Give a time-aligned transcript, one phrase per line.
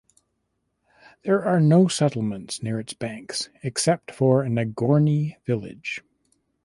[1.21, 6.01] There are no settlements near its banks except for Nagorny village.